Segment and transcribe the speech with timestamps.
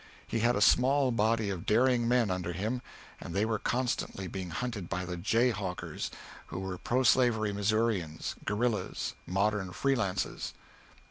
[0.25, 2.81] He had a small body of daring men under him,
[3.19, 6.09] and they were constantly being hunted by the "jayhawkers,"
[6.47, 10.55] who were proslavery Missourians, guerillas, modern free lances.